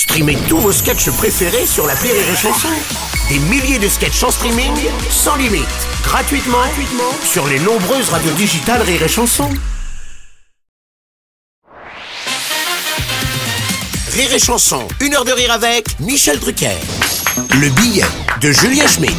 [0.00, 2.70] Streamez tous vos sketchs préférés sur la Rire et Chanson.
[3.28, 4.72] Des milliers de sketchs en streaming,
[5.10, 5.66] sans limite,
[6.02, 9.50] gratuitement, gratuitement sur les nombreuses radios digitales Rire et Chanson.
[14.14, 16.78] Rire et Chanson, une heure de rire avec Michel Drucker.
[17.60, 18.06] Le billet
[18.40, 19.14] de Julien Schmidt.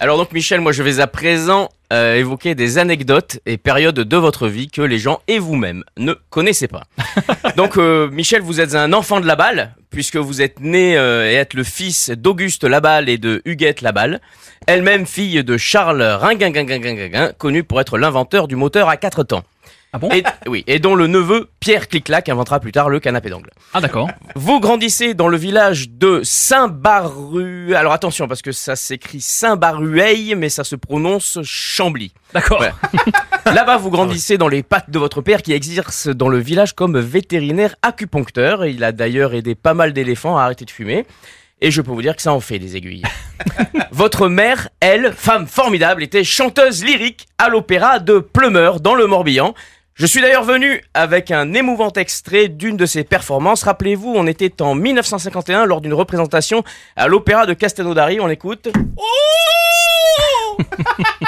[0.00, 4.16] Alors donc Michel, moi je vais à présent euh, évoquer des anecdotes et périodes de
[4.18, 6.82] votre vie que les gens et vous-même ne connaissez pas.
[7.56, 11.26] donc euh, Michel, vous êtes un enfant de la balle puisque vous êtes né euh,
[11.26, 14.20] et êtes le fils d'Auguste Laballe et de Huguette Laballe,
[14.66, 19.42] elle-même fille de Charles Ringuinguinguinguinguin, connu pour être l'inventeur du moteur à quatre temps.
[19.92, 23.30] Ah bon Et, oui, et dont le neveu Pierre Cliclac inventera plus tard le canapé
[23.30, 23.50] d'angle.
[23.72, 24.08] Ah d'accord.
[24.34, 27.74] Vous grandissez dans le village de Saint-Baru.
[27.74, 32.12] Alors attention parce que ça s'écrit Saint-Barueil mais ça se prononce Chambly.
[32.34, 32.62] D'accord.
[33.46, 36.98] Là-bas, vous grandissez dans les pattes de votre père qui exerce dans le village comme
[36.98, 38.66] vétérinaire acupuncteur.
[38.66, 41.06] Il a d'ailleurs aidé pas mal d'éléphants à arrêter de fumer.
[41.62, 43.02] Et je peux vous dire que ça en fait des aiguilles.
[43.90, 49.54] Votre mère, elle, femme formidable, était chanteuse lyrique à l'opéra de Plumeur dans le Morbihan.
[49.94, 53.62] Je suis d'ailleurs venu avec un émouvant extrait d'une de ses performances.
[53.62, 56.62] Rappelez-vous, on était en 1951 lors d'une représentation
[56.94, 58.20] à l'opéra de Castelnaudary.
[58.20, 58.68] On écoute.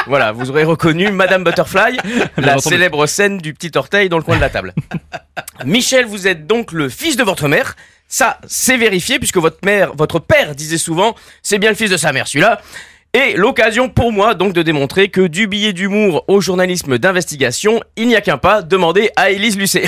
[0.07, 1.97] voilà, vous aurez reconnu Madame Butterfly,
[2.37, 4.75] la célèbre scène du petit orteil dans le coin de la table.
[5.65, 7.75] Michel, vous êtes donc le fils de votre mère.
[8.09, 11.97] Ça, c'est vérifié puisque votre mère, votre père disait souvent, c'est bien le fils de
[11.99, 12.61] sa mère, celui-là.
[13.15, 18.07] Et l'occasion pour moi donc de démontrer que du billet d'humour au journalisme d'investigation, il
[18.07, 19.85] n'y a qu'un pas, demandez à Élise Lucet.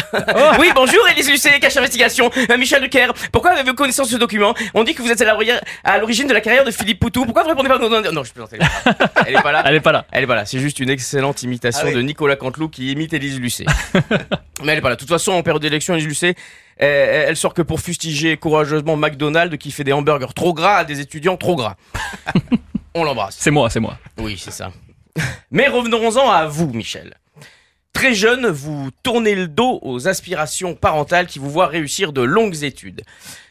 [0.59, 3.09] oui, bonjour Élise Lucet, cache investigation, Euh, Michel Duquer.
[3.31, 4.55] Pourquoi avez-vous connaissance de ce document?
[4.73, 7.27] On dit que vous êtes à l'origine de la carrière de Philippe Poutou.
[7.27, 9.27] Pourquoi vous répondez pas Non, non, je plaisante, elle est pas là.
[9.27, 9.63] Elle est pas là.
[9.67, 10.07] Elle est pas là.
[10.13, 11.95] Elle est pas là, c'est juste une excellente imitation Ah oui.
[11.95, 13.67] de Nicolas Canteloup qui imite Élise Lucet.
[14.65, 14.95] Mais elle est pas là.
[14.97, 16.35] De toute façon, en période d'élection, Élise Lucet,
[16.79, 21.01] elle sort que pour fustiger courageusement McDonald's qui fait des hamburgers trop gras à des
[21.01, 21.77] étudiants trop gras.
[22.95, 23.37] On l'embrasse.
[23.39, 23.99] C'est moi, c'est moi.
[24.19, 24.73] Oui, c'est ça.
[25.51, 27.15] Mais revenons-en à vous, Michel.
[27.93, 32.63] Très jeune, vous tournez le dos aux aspirations parentales qui vous voient réussir de longues
[32.63, 33.03] études.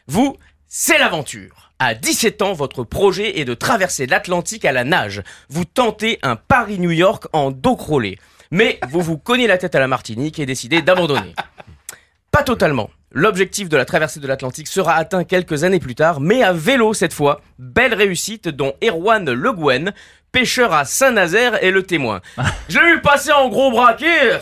[0.06, 0.36] Vous,
[0.66, 1.72] c'est l'aventure.
[1.78, 5.22] À 17 ans, votre projet est de traverser l'Atlantique à la nage.
[5.48, 8.18] Vous tentez un Paris-New York en dos crawlé.
[8.50, 11.34] Mais vous vous cognez la tête à la Martinique et décidez d'abandonner.
[12.30, 12.90] Pas totalement.
[13.12, 16.94] L'objectif de la traversée de l'Atlantique sera atteint quelques années plus tard, mais à vélo
[16.94, 17.40] cette fois.
[17.58, 19.92] Belle réussite dont Erwan Le Gouen,
[20.30, 22.20] pêcheur à Saint-Nazaire, est le témoin.
[22.68, 24.38] Je l'ai vu passer en gros braquet.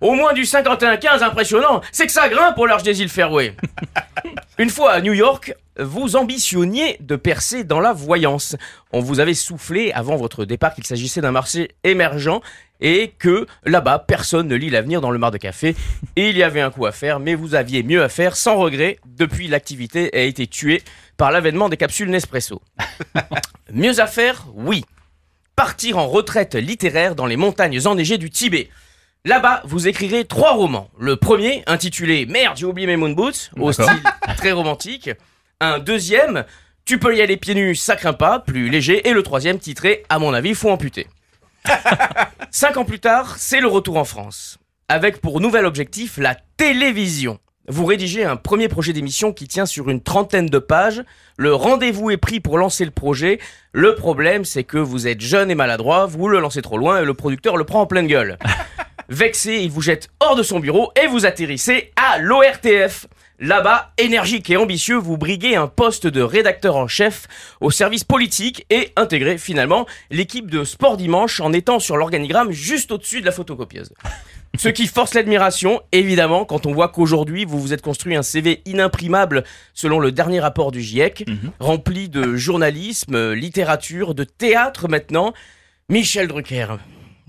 [0.00, 1.82] Au moins du 51-15 impressionnant.
[1.92, 3.54] C'est que ça grimpe au large des îles Fairway.
[4.60, 8.56] Une fois à New York, vous ambitionniez de percer dans la voyance.
[8.92, 12.42] On vous avait soufflé avant votre départ qu'il s'agissait d'un marché émergent
[12.82, 15.74] et que là-bas, personne ne lit l'avenir dans le mar de café.
[16.16, 18.56] Et il y avait un coup à faire, mais vous aviez mieux à faire sans
[18.56, 18.98] regret.
[19.06, 20.82] Depuis, l'activité a été tuée
[21.16, 22.60] par l'avènement des capsules Nespresso.
[23.72, 24.84] mieux à faire, oui.
[25.56, 28.68] Partir en retraite littéraire dans les montagnes enneigées du Tibet.
[29.26, 30.88] Là-bas, vous écrirez trois romans.
[30.98, 34.02] Le premier, intitulé Merde, j'ai oublié mes moon boots, au style
[34.38, 35.10] très romantique.
[35.60, 36.44] Un deuxième,
[36.86, 39.06] Tu peux y aller pieds nus, ça craint pas, plus léger.
[39.06, 41.06] Et le troisième, titré À mon avis, faut amputer.
[42.50, 44.58] Cinq ans plus tard, c'est le retour en France.
[44.88, 47.38] Avec pour nouvel objectif la télévision.
[47.68, 51.04] Vous rédigez un premier projet d'émission qui tient sur une trentaine de pages.
[51.36, 53.38] Le rendez-vous est pris pour lancer le projet.
[53.72, 57.04] Le problème, c'est que vous êtes jeune et maladroit, vous le lancez trop loin et
[57.04, 58.38] le producteur le prend en pleine gueule.
[59.08, 63.06] Vexé, il vous jette hors de son bureau et vous atterrissez à l'ORTF.
[63.42, 67.26] Là-bas, énergique et ambitieux, vous briguez un poste de rédacteur en chef
[67.62, 72.92] au service politique et intégrez finalement l'équipe de Sport Dimanche en étant sur l'organigramme juste
[72.92, 73.94] au-dessus de la photocopieuse.
[74.58, 78.60] Ce qui force l'admiration, évidemment, quand on voit qu'aujourd'hui, vous vous êtes construit un CV
[78.66, 81.24] inimprimable selon le dernier rapport du GIEC,
[81.60, 85.32] rempli de journalisme, littérature, de théâtre maintenant.
[85.88, 86.76] Michel Drucker,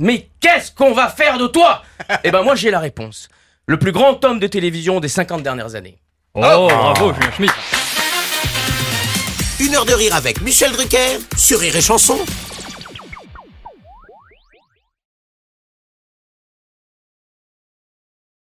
[0.02, 1.84] mais qu'est-ce qu'on va faire de toi
[2.24, 3.30] Eh ben moi j'ai la réponse.
[3.68, 5.98] Le plus grand homme de télévision des 50 dernières années.
[6.34, 7.52] Oh, bravo, Julien Schmitt.
[9.60, 12.18] Une heure de rire avec Michel Drucker sur Rire et Chanson.